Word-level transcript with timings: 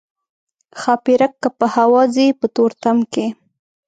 ښاپیرک 0.79 1.33
که 1.41 1.49
په 1.57 1.65
هوا 1.75 2.01
ځي 2.15 2.27
په 2.39 2.45
تورتم 2.55 2.97
کې. 3.13 3.25